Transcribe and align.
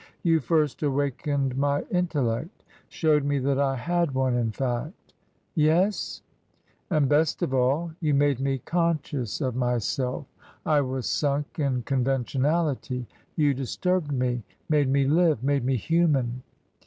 "You 0.23 0.39
first 0.39 0.81
awakened 0.81 1.55
my 1.55 1.83
intellect— 1.91 2.63
showed 2.89 3.23
me 3.23 3.37
that 3.37 3.59
I 3.59 3.75
had 3.75 4.15
one, 4.15 4.33
in 4.33 4.49
fact."" 4.51 5.13
Yes 5.53 6.23
?""And 6.89 7.07
best 7.07 7.43
of 7.43 7.53
all, 7.53 7.91
you 7.99 8.15
made 8.15 8.39
me 8.39 8.57
conscious 8.57 9.41
of 9.41 9.55
myself. 9.55 10.25
5* 10.25 10.25
54 10.25 10.41
TRANSITION, 10.41 10.71
I 10.73 10.81
was 10.81 11.05
sunk 11.05 11.59
in 11.59 11.81
conventionality. 11.83 13.07
You 13.35 13.53
disturbed 13.53 14.11
me— 14.11 14.41
made 14.69 14.89
me 14.89 15.05
live— 15.05 15.43
made 15.43 15.63
me 15.63 15.75
human." 15.77 16.41